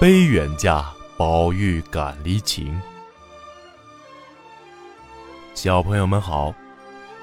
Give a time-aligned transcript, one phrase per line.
[0.00, 0.82] 悲远嫁，
[1.18, 2.80] 宝玉感离情。
[5.52, 6.54] 小朋友们好，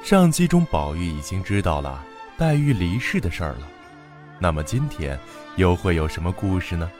[0.03, 2.05] 上集中宝玉已经知道了
[2.37, 3.67] 黛玉离世的事儿了，
[4.37, 5.19] 那么今天
[5.55, 6.91] 又会有什么故事呢？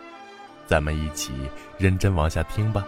[0.66, 1.32] 咱们一起
[1.78, 2.84] 认真往下听吧。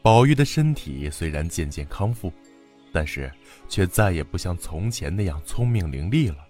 [0.00, 2.32] 宝玉的身体虽然渐渐康复，
[2.92, 3.28] 但是
[3.68, 6.46] 却再也不像从前那样聪明伶俐了。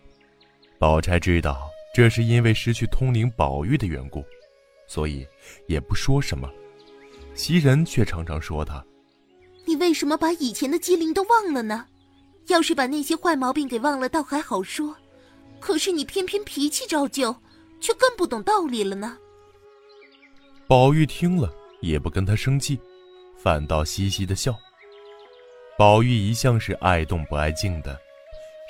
[0.79, 1.67] 宝钗知道。
[1.99, 4.25] 这是因为失去通灵宝玉的缘故，
[4.87, 5.27] 所以
[5.67, 6.49] 也不说什么。
[7.35, 8.85] 袭人却常常说他
[9.67, 11.85] ：“你为什么把以前的机灵都忘了呢？
[12.47, 14.95] 要是把那些坏毛病给忘了，倒还好说。
[15.59, 17.35] 可是你偏偏脾气照旧，
[17.81, 19.19] 却更不懂道理了呢。”
[20.69, 22.79] 宝玉听了也不跟他生气，
[23.37, 24.57] 反倒嘻嘻的笑。
[25.77, 27.99] 宝玉一向是爱动不爱静的，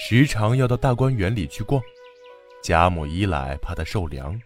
[0.00, 1.78] 时常要到大观园里去逛。
[2.62, 4.38] 贾母一来怕他受凉，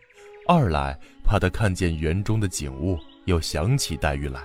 [0.47, 4.41] 二来怕他看见园中的景物又想起黛玉来，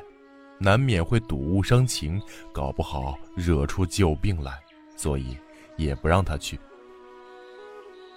[0.57, 2.19] 难免会睹物伤情，
[2.51, 4.53] 搞不好惹出旧病来，
[4.95, 5.37] 所以
[5.75, 6.59] 也不让他去。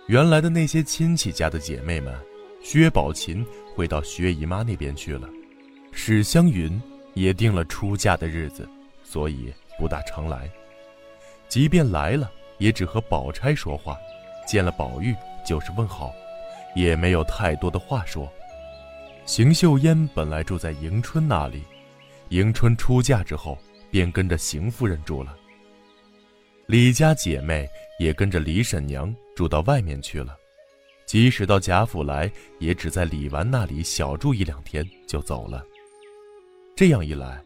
[0.07, 2.15] 原来的那些亲戚家的姐妹们，
[2.63, 5.29] 薛宝琴会到薛姨妈那边去了，
[5.93, 6.81] 史湘云
[7.15, 8.69] 也定了出嫁的日子，
[9.03, 10.51] 所以不大常来。
[11.49, 13.97] 即便来了，也只和宝钗说话，
[14.47, 15.15] 见了宝玉。
[15.45, 16.13] 就是问好，
[16.75, 18.31] 也没有太多的话说。
[19.27, 21.63] 邢岫烟本来住在迎春那里，
[22.31, 23.57] 迎春出嫁之后，
[23.91, 25.37] 便跟着邢夫人住了。
[26.67, 30.37] 李家姐妹也跟着李婶娘住到外面去了，
[31.07, 35.65] 即使到贾府来，也只在李纨那里小住一两天就走了。
[36.77, 37.43] 这样一来，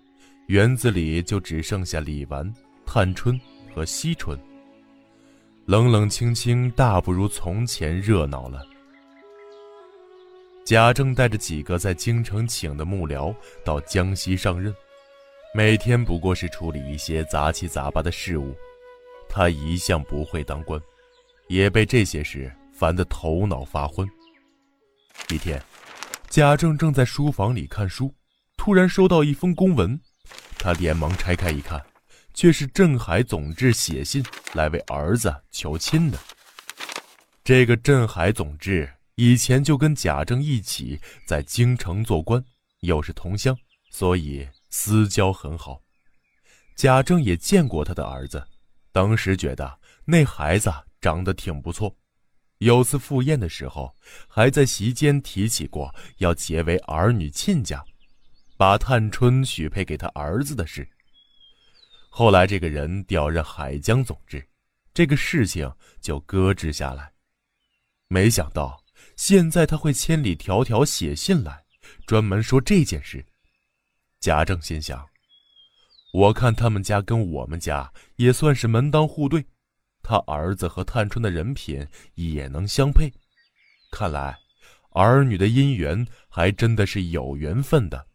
[0.47, 2.51] 园子里就只剩下李纨、
[2.86, 3.39] 探春
[3.75, 4.39] 和惜春。
[5.67, 8.62] 冷冷清清，大不如从前热闹了。
[10.62, 13.34] 贾政带着几个在京城请的幕僚
[13.65, 14.75] 到江西上任，
[15.55, 18.55] 每天不过是处理一些杂七杂八的事务。
[19.27, 20.79] 他一向不会当官，
[21.48, 24.07] 也被这些事烦得头脑发昏。
[25.31, 25.63] 一天，
[26.29, 28.14] 贾政正在书房里看书，
[28.58, 29.98] 突然收到一封公文，
[30.58, 31.83] 他连忙拆开一看。
[32.34, 34.22] 却是镇海总制写信
[34.52, 36.18] 来为儿子求亲的。
[37.42, 42.45] 这个镇海总制以前就跟贾政一起在京城做官，
[42.80, 43.56] 又是同乡，
[43.90, 45.80] 所以私交很好。
[46.74, 48.45] 贾政也见过他的儿子，
[48.90, 51.95] 当时觉得那孩子长得挺不错。
[52.58, 53.95] 有次赴宴的时候，
[54.27, 57.84] 还在席间提起过要结为儿女亲家，
[58.56, 60.89] 把探春许配给他儿子的事。
[62.17, 64.48] 后来这个人调任海江总制，
[64.95, 65.69] 这个事情
[66.01, 67.13] 就搁置下来。
[68.07, 68.80] 没想到
[69.17, 71.64] 现在他会千里迢迢写信来，
[72.07, 73.27] 专门说这件事。
[74.20, 75.05] 贾政心想：
[76.13, 79.45] 我看他们家跟我们家也算是门当户对，
[80.01, 83.13] 他儿子和探春的人品也能相配，
[83.91, 84.39] 看来
[84.91, 88.07] 儿女的姻缘还真的是有缘分的。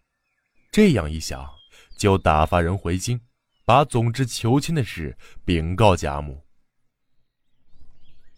[0.72, 1.46] 这样一想，
[1.98, 3.20] 就打发人回京。
[3.70, 5.16] 把总之求亲的事
[5.46, 6.44] 禀告贾母。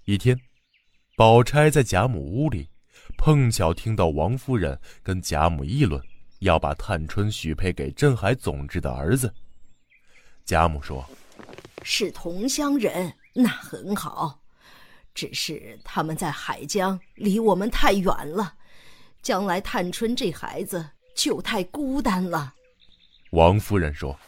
[0.04, 0.38] 一天，
[1.16, 2.68] 宝钗在贾母屋里，
[3.18, 6.04] 碰巧听到王夫人跟贾母议论，
[6.40, 9.34] 要把探春许配给镇海总制的儿子。
[10.44, 11.10] 贾母说
[11.82, 14.38] ：“是同乡人，那很好，
[15.14, 18.54] 只是他们在海疆，离我们太远了，
[19.22, 22.54] 将来探春这孩子就太孤单了。”
[23.32, 24.20] 王夫人说。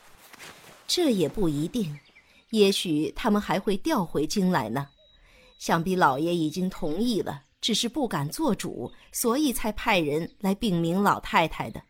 [0.95, 1.99] 这也不一定，
[2.51, 4.89] 也许他们还会调回京来呢。
[5.57, 11.81] 想必老爷已经同意了，只是不敢做主，所以才派人来禀明老太太的。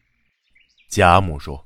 [0.90, 1.66] 贾母说：“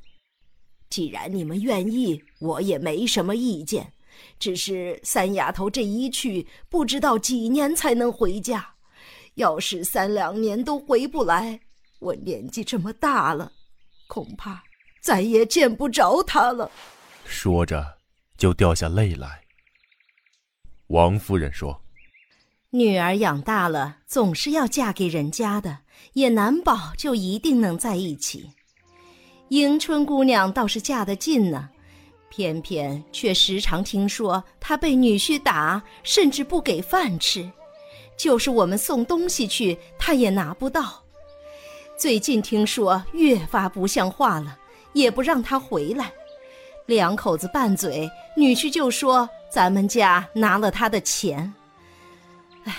[0.90, 3.94] 既然你们愿意，我也没什么意见。
[4.40, 8.68] 只是三丫头这一去，不知道几年才能回家。
[9.36, 11.60] 要是三两年都回不来，
[12.00, 13.52] 我年纪这么大了，
[14.08, 14.64] 恐怕
[15.04, 16.72] 再也见不着她了。”
[17.28, 17.98] 说着，
[18.38, 19.42] 就掉下泪来。
[20.88, 21.82] 王夫人说
[22.72, 25.80] ：“女儿养大了，总是要嫁给人家的，
[26.14, 28.50] 也难保就一定能在一起。
[29.50, 31.70] 迎春姑娘倒是嫁得近呢，
[32.30, 37.50] 偏偏却时常听说她被女婿打，甚至不给饭吃，
[38.18, 41.04] 就是我们送东西去，她也拿不到。
[41.98, 44.58] 最近听说越发不像话了，
[44.94, 46.12] 也不让她回来。”
[46.88, 51.54] 两口子拌嘴，女婿就说咱们家拿了他的钱。
[52.64, 52.74] 唉，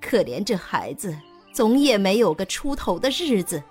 [0.00, 1.16] 可怜这孩子，
[1.52, 3.62] 总也没有个出头的日子。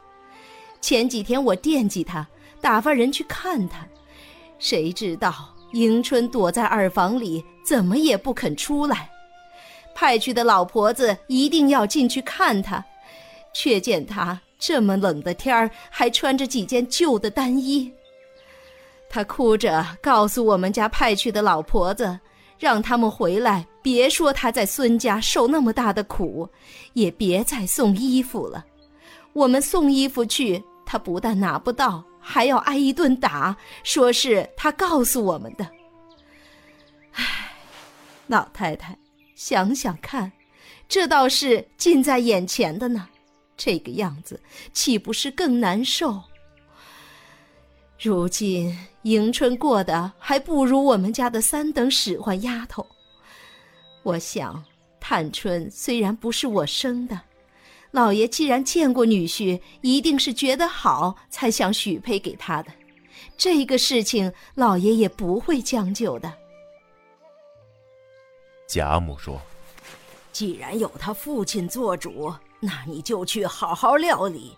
[0.81, 2.27] 前几天我惦记他，
[2.59, 3.85] 打发人去看他，
[4.57, 9.07] 谁知道迎春躲在耳房里，怎么也不肯出来。
[9.93, 12.83] 派去的老婆子一定要进去看他，
[13.53, 17.91] 却见他这么冷的天儿，还穿着几件旧的单衣。
[19.09, 22.19] 他哭着告诉我们家派去的老婆子，
[22.57, 26.47] 让他们回来，别说他在孙家受那么大的苦，
[26.93, 28.65] 也别再送衣服了。
[29.33, 30.63] 我们送衣服去。
[30.91, 35.63] 他不但拿不到，还要挨一顿打，说是他告诉我们的。
[37.11, 37.23] 唉，
[38.25, 38.97] 老太太，
[39.35, 40.31] 想想看，
[40.87, 43.07] 这倒是近在眼前的呢，
[43.55, 44.41] 这个样子
[44.73, 46.19] 岂不是更难受？
[48.01, 52.87] 如今迎春过得还不如我们家的三等使唤丫头。
[54.03, 54.63] 我想，
[55.01, 57.19] 探春虽然不是我生的。
[57.91, 62.71] 老爷既然见过女婿，一定是觉得好，才想许配给他的。
[63.37, 66.33] 这个事情，老爷也不会将就的。
[68.65, 69.41] 贾母说
[70.31, 74.55] ：“既然有他父亲做主，那你就去好好料理，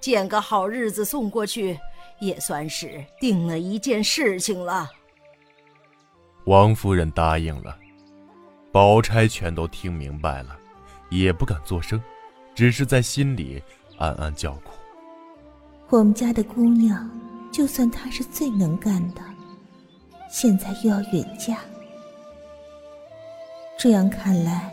[0.00, 1.78] 拣个好日子送过去，
[2.22, 4.88] 也算是定了一件事情了。”
[6.46, 7.76] 王夫人答应了，
[8.72, 10.56] 宝钗全都听明白了，
[11.10, 12.00] 也不敢作声。
[12.54, 13.62] 只是在心里
[13.96, 14.72] 暗暗叫苦。
[15.88, 17.10] 我们家的姑娘，
[17.50, 19.22] 就算她是最能干的，
[20.30, 21.58] 现在又要远嫁，
[23.78, 24.70] 这样看来，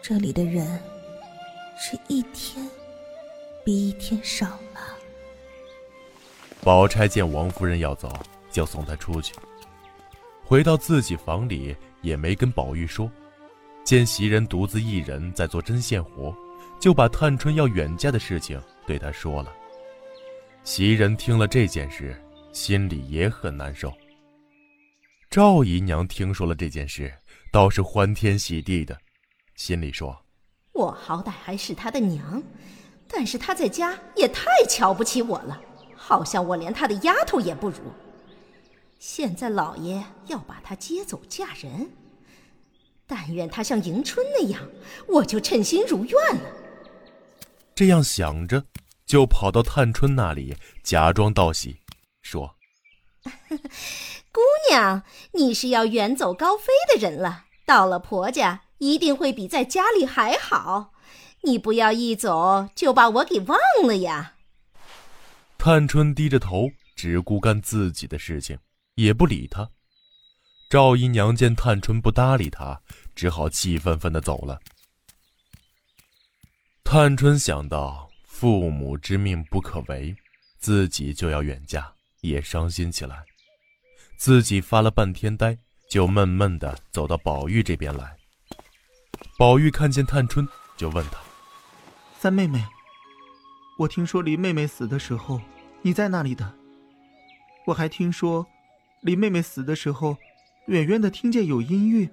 [0.00, 0.66] 这里的人
[1.76, 2.66] 是一天
[3.62, 4.69] 比一天少了。
[6.62, 8.12] 宝钗见王夫人要走，
[8.50, 9.34] 就送她出去。
[10.44, 13.10] 回到自己房里，也没跟宝玉说。
[13.84, 16.34] 见袭人独自一人在做针线活。
[16.78, 19.52] 就把探春要远嫁的事情对他说了。
[20.64, 22.18] 袭人听了这件事，
[22.54, 23.92] 心里也很难受。
[25.28, 27.12] 赵姨娘听说了这件事，
[27.52, 28.96] 倒是欢天喜地的，
[29.56, 30.18] 心里说
[30.72, 32.42] ：“我好歹还是他的娘，
[33.06, 35.60] 但是他在家也太瞧不起我了，
[36.10, 37.76] 好像我连他的丫头也不如。
[38.98, 41.92] 现在老爷要把她接走嫁人，
[43.06, 44.60] 但愿她像迎春那样，
[45.06, 46.42] 我就称心如愿了。”
[47.76, 48.64] 这样想着，
[49.06, 51.78] 就跑到探春那里，假装道喜，
[52.20, 52.56] 说
[54.32, 55.04] ：“姑娘，
[55.34, 60.92] 你是要远走高飞的人了，到了婆家一定会比在家里还好。
[61.42, 64.34] 你不要一走就把我给忘了呀。”
[65.62, 68.58] 探春低着头，只顾干自己的事情，
[68.94, 69.70] 也不理他。
[70.70, 72.80] 赵姨娘见探春不搭理她，
[73.14, 74.58] 只好气愤愤的走了。
[76.82, 80.16] 探春想到父母之命不可违，
[80.58, 81.92] 自己就要远嫁，
[82.22, 83.22] 也伤心起来。
[84.16, 85.54] 自己发了半天呆，
[85.90, 88.16] 就闷闷的走到宝玉这边来。
[89.36, 90.48] 宝玉看见探春，
[90.78, 91.20] 就问他
[92.18, 92.64] ：“三妹妹，
[93.80, 95.40] 我听说林妹妹死的时候
[95.80, 96.52] 你在那里的？
[97.64, 98.46] 我还听说，
[99.00, 100.14] 林妹妹死的时候，
[100.66, 102.06] 远远的听见有音乐。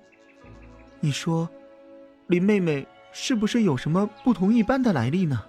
[1.01, 1.49] 你说，
[2.27, 5.44] 林妹妹？”是不是有什么不同一般的来历呢？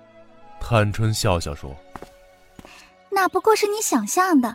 [0.58, 1.76] 探春笑笑说
[3.12, 4.52] ：“那不过是你想象的。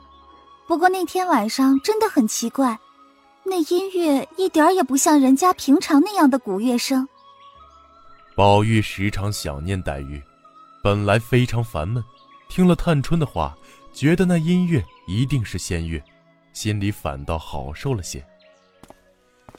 [0.68, 2.78] 不过那天晚上真的很奇怪，
[3.44, 7.08] 那音乐一点也不像人家平常那样的鼓乐声。”
[8.36, 10.22] 宝玉时常想念黛玉，
[10.84, 12.04] 本来非常烦闷，
[12.50, 13.58] 听了探春的话，
[13.94, 16.04] 觉得那音乐一定是仙乐，
[16.52, 18.22] 心里反倒好受了些。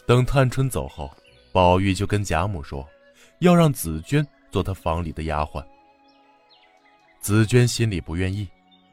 [0.07, 1.11] 等探春走后，
[1.51, 2.87] 宝玉就跟贾母说。
[3.41, 5.65] 要让紫娟做他房里的丫鬟。
[7.21, 8.47] 紫娟心里不愿意，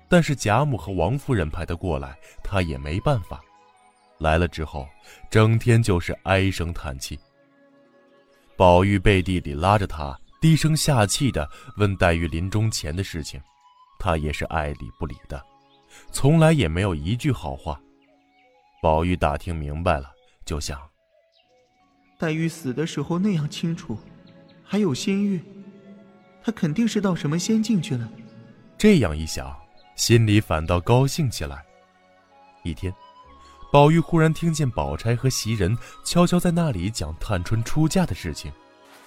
[0.09, 3.41] 但是贾母和王夫人派她过来，她也没办法。
[4.17, 4.88] 来了之后，
[5.29, 7.19] 整天就是唉声叹气。
[8.57, 13.39] 宝玉背地里拉着她，低声下气的问黛玉临终前的事情，
[14.00, 15.39] 她也是爱理不理的，
[16.12, 17.79] 从来也没有一句好话。
[18.81, 20.12] 宝玉打听明白了，
[20.43, 20.81] 就想：
[22.17, 23.95] 黛玉死的时候那样清楚。
[24.63, 25.39] 还有仙玉，
[26.43, 28.10] 她肯定是到什么仙境去了。
[28.79, 29.55] 这样一想，
[29.95, 31.63] 心里反倒高兴起来。
[32.63, 32.91] 一天，
[33.71, 38.51] 宝玉忽然听见宝钗和袭人悄悄在那里讲探春出嫁的事情，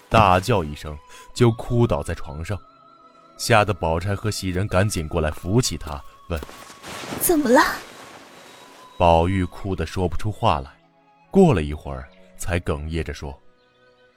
[0.08, 0.96] 大叫一声，
[1.32, 2.58] 就哭倒在床上，
[3.36, 6.40] 吓得宝钗和袭人赶紧过来扶起她，问
[7.20, 7.60] ：“怎么了？”
[8.96, 10.70] 宝玉哭得说不出话来，
[11.30, 13.36] 过了一会儿，才哽咽着说。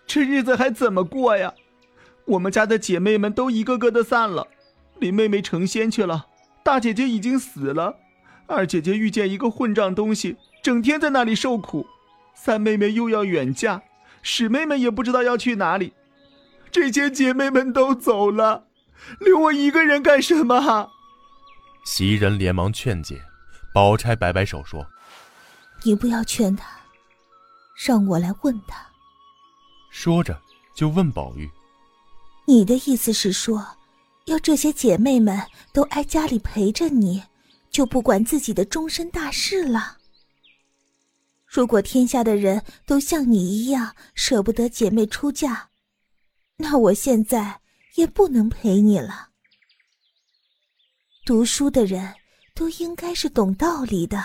[0.06, 1.53] 这日子还怎么过呀？
[2.25, 4.46] 我们家的姐妹们都一个个的散了，
[5.00, 6.27] 林妹妹成仙去了，
[6.63, 7.96] 大姐姐已经死了，
[8.46, 11.88] 二姐姐遇见一个混账东西，整天在那里受苦，
[12.36, 13.82] 三妹妹又要远嫁，
[14.21, 15.93] 史妹妹也不知道要去哪里，
[16.71, 18.67] 这些姐妹们都走了，
[19.19, 20.91] 留我一个人干什么？
[21.86, 23.21] 袭人连忙劝解，
[23.74, 24.86] 宝钗摆摆手说
[25.83, 26.67] ：“你不要劝他，
[27.86, 28.86] 让我来问他。”
[29.89, 30.39] 说着
[30.75, 31.50] 就问宝玉。
[32.45, 33.65] 你的意思是说，
[34.25, 35.41] 要这些姐妹们
[35.74, 37.24] 都挨家里陪着你，
[37.69, 39.96] 就不管自己的终身大事了？
[41.57, 45.69] 如果天下的人都像你一样舍不得姐妹出嫁，
[46.57, 47.61] 那我现在
[47.95, 49.29] 也不能陪你了。
[51.25, 52.13] 读书的人
[52.53, 54.23] 都应该是懂道理的，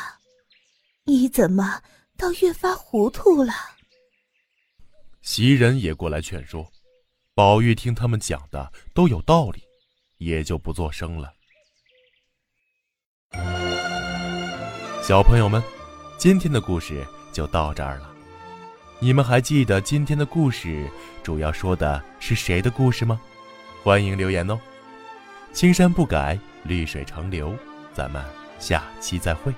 [1.04, 1.82] 你怎么
[2.18, 3.54] 倒越发糊涂了？
[5.22, 6.70] 袭人也过来劝说。
[7.32, 9.62] 宝玉听他们讲的都有道理，
[10.18, 11.32] 也就不作声了。
[15.02, 15.62] 小朋友们，
[16.18, 18.08] 今天的故事就到这儿了。
[19.00, 20.88] 你们还记得今天的故事
[21.22, 23.20] 主要说的是谁的故事吗？
[23.82, 24.56] 欢迎留言哦。
[25.52, 27.52] 青山不改，绿水长流。
[27.92, 28.24] 咱们
[28.58, 29.52] 下期再会。